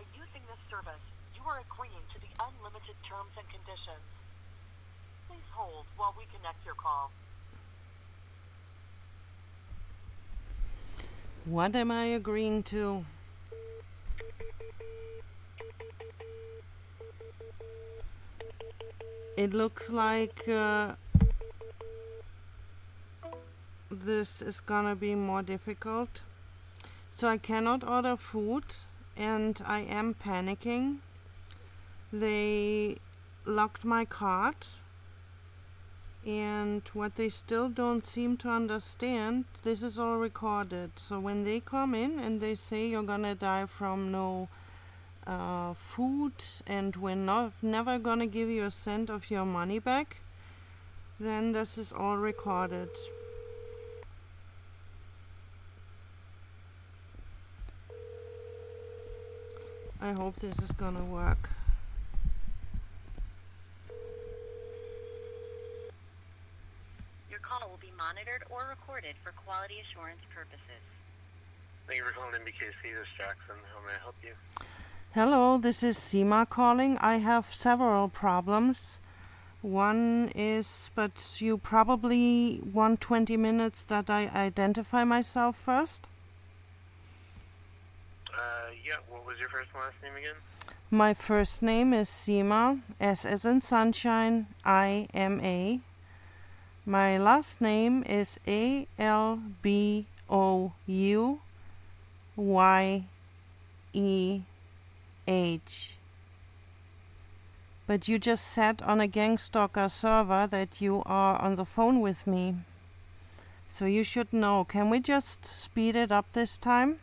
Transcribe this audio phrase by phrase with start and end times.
[0.00, 1.04] By using this service,
[1.36, 4.00] you are agreeing to the unlimited terms and conditions.
[5.28, 7.10] Please hold while we connect your call.
[11.44, 13.04] What am I agreeing to?
[19.36, 20.94] It looks like uh,
[23.90, 26.22] this is gonna be more difficult.
[27.12, 28.64] So I cannot order food
[29.20, 30.96] and I am panicking.
[32.10, 32.96] They
[33.44, 34.56] locked my card
[36.26, 41.60] and what they still don't seem to understand this is all recorded so when they
[41.60, 44.48] come in and they say you're gonna die from no
[45.26, 46.32] uh, food
[46.66, 50.20] and we're not, never gonna give you a cent of your money back
[51.18, 52.90] then this is all recorded
[60.02, 61.50] I hope this is gonna work
[67.30, 70.82] Your call will be monitored or recorded for quality assurance purposes.
[71.86, 72.82] Thank you for calling NBKC.
[72.82, 73.56] This is Jackson.
[73.74, 74.32] How may I help you?
[75.12, 76.96] Hello, this is Sima calling.
[76.98, 79.00] I have several problems.
[79.62, 86.06] One is, but you probably want 20 minutes that I identify myself first.
[88.40, 88.96] Uh, yeah.
[89.08, 90.36] What was your first last name again?
[90.90, 95.80] My first name is Sima, S as in sunshine, I M A.
[96.86, 101.40] My last name is A L B O U
[102.36, 103.04] Y
[103.92, 104.40] E
[105.28, 105.96] H.
[107.86, 112.26] But you just said on a Gangstalker server that you are on the phone with
[112.26, 112.54] me.
[113.68, 114.64] So you should know.
[114.64, 117.00] Can we just speed it up this time?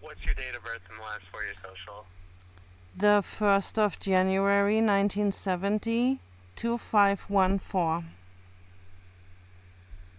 [0.00, 2.06] What's your date of birth and the last four your social?
[2.96, 6.18] The 1st of January 1970,
[6.56, 8.10] 2514.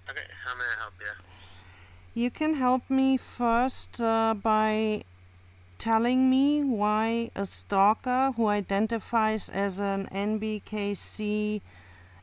[0.09, 0.22] Okay.
[0.45, 2.22] How may I help you?
[2.22, 5.03] You can help me first uh, by
[5.78, 11.59] telling me why a stalker who identifies as an NBKC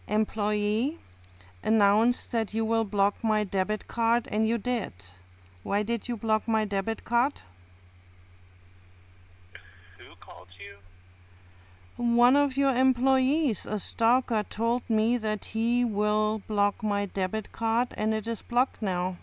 [0.08, 0.96] employee
[1.62, 4.92] announced that you will block my debit card and you did.
[5.64, 7.40] Why did you block my debit card?
[9.96, 10.76] Who called you?
[11.96, 17.88] One of your employees, a stalker, told me that he will block my debit card
[17.96, 19.16] and it is blocked now.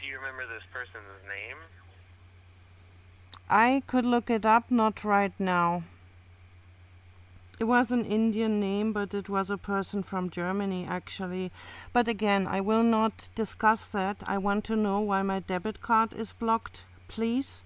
[0.00, 1.58] Do you remember this person's name?
[3.48, 5.84] I could look it up, not right now.
[7.62, 11.52] It was an Indian name, but it was a person from Germany, actually.
[11.92, 14.16] But again, I will not discuss that.
[14.26, 17.62] I want to know why my debit card is blocked, please.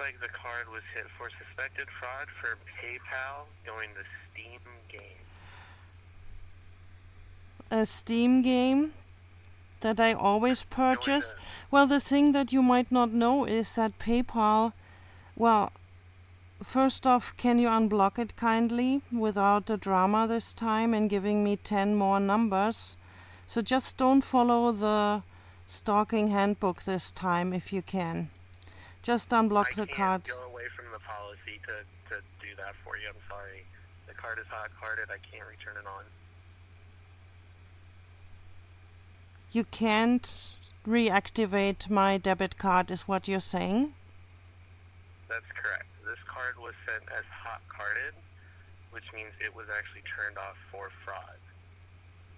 [0.00, 5.20] Like the card was hit for suspected fraud for PayPal going the Steam game.
[7.70, 8.94] A Steam game
[9.82, 11.34] that I always purchase.
[11.70, 14.72] Well, the thing that you might not know is that PayPal,
[15.36, 15.70] well,
[16.62, 21.56] first off, can you unblock it kindly without the drama this time and giving me
[21.56, 22.96] 10 more numbers?
[23.46, 25.22] So just don't follow the
[25.66, 28.30] stalking handbook this time if you can.
[29.02, 30.24] Just unblock I the can't card.
[30.28, 33.08] go away from the policy to, to do that for you.
[33.08, 33.64] I'm sorry.
[34.06, 35.08] The card is hot carded.
[35.10, 36.04] I can't return it on.
[39.52, 40.56] You can't
[40.86, 43.94] reactivate my debit card, is what you're saying?
[45.28, 45.86] That's correct.
[46.04, 48.14] This card was sent as hot carded,
[48.90, 51.38] which means it was actually turned off for fraud.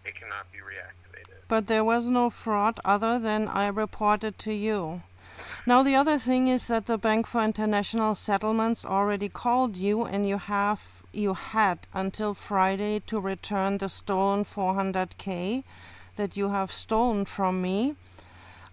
[0.04, 1.40] It cannot be reactivated.
[1.48, 5.02] But there was no fraud other than I reported to you.
[5.64, 10.28] Now, the other thing is that the Bank for International Settlements already called you and
[10.28, 10.80] you have
[11.12, 15.62] you had until Friday to return the stolen 400k
[16.16, 17.94] that you have stolen from me.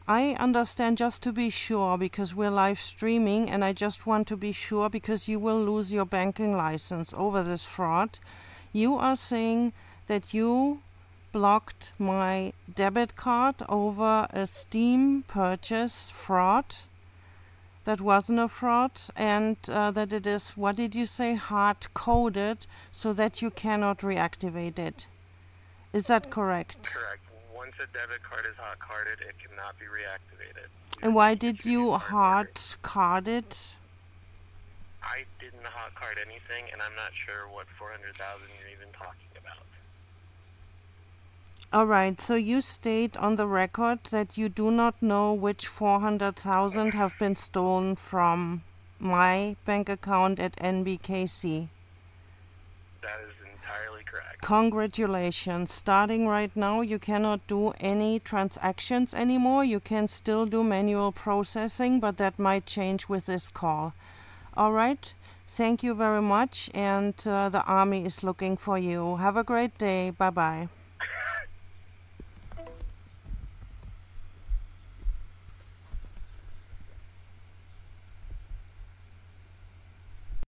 [0.08, 4.38] I understand just to be sure because we're live streaming and I just want to
[4.38, 8.18] be sure because you will lose your banking license over this fraud.
[8.74, 9.74] You are saying
[10.08, 10.80] that you
[11.32, 16.76] blocked my debit card over a Steam purchase fraud.
[17.86, 22.68] that wasn't a fraud and uh, that it is, what did you say, hard coded
[22.92, 25.08] so that you cannot reactivate it.
[25.92, 26.84] Is that correct?
[26.84, 27.24] Correct.
[27.56, 30.70] Once a debit card is hot carded, it cannot be reactivated.
[31.02, 32.54] And why did you hard
[32.84, 33.74] card it?
[35.02, 38.14] I didn't hot card anything, and I'm not sure what 400,000
[38.60, 39.29] you're even talking.
[41.72, 46.96] All right, so you state on the record that you do not know which 400,000
[46.96, 48.64] have been stolen from
[48.98, 51.68] my bank account at NBKC.
[53.04, 54.42] That is entirely correct.
[54.42, 55.72] Congratulations.
[55.72, 59.64] Starting right now, you cannot do any transactions anymore.
[59.64, 63.94] You can still do manual processing, but that might change with this call.
[64.58, 65.14] All right.
[65.56, 69.18] Thank you very much, and uh, the Army is looking for you.
[69.18, 70.10] Have a great day.
[70.10, 70.70] Bye bye.